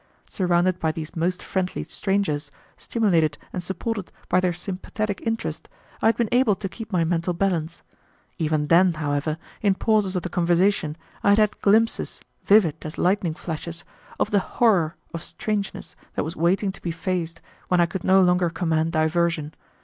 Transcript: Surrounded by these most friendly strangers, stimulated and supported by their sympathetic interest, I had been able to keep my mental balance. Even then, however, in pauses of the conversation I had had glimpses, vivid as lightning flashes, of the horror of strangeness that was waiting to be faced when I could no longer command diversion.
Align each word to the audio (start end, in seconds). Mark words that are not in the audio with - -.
Surrounded 0.27 0.79
by 0.79 0.91
these 0.91 1.15
most 1.15 1.43
friendly 1.43 1.83
strangers, 1.83 2.49
stimulated 2.75 3.37
and 3.53 3.61
supported 3.61 4.11
by 4.29 4.39
their 4.39 4.51
sympathetic 4.51 5.21
interest, 5.27 5.69
I 6.01 6.07
had 6.07 6.17
been 6.17 6.27
able 6.31 6.55
to 6.55 6.67
keep 6.67 6.91
my 6.91 7.03
mental 7.03 7.33
balance. 7.35 7.83
Even 8.39 8.65
then, 8.65 8.95
however, 8.95 9.37
in 9.61 9.75
pauses 9.75 10.15
of 10.15 10.23
the 10.23 10.27
conversation 10.29 10.97
I 11.23 11.29
had 11.29 11.37
had 11.37 11.61
glimpses, 11.61 12.19
vivid 12.45 12.77
as 12.81 12.97
lightning 12.97 13.35
flashes, 13.35 13.83
of 14.19 14.31
the 14.31 14.39
horror 14.39 14.95
of 15.13 15.21
strangeness 15.23 15.95
that 16.15 16.23
was 16.23 16.35
waiting 16.35 16.71
to 16.71 16.81
be 16.81 16.89
faced 16.89 17.39
when 17.67 17.79
I 17.79 17.85
could 17.85 18.03
no 18.03 18.21
longer 18.23 18.49
command 18.49 18.93
diversion. 18.93 19.53